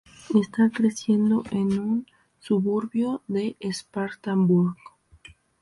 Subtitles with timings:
[0.33, 2.07] Está creciendo en un
[2.39, 4.75] suburbio de Spartanburg.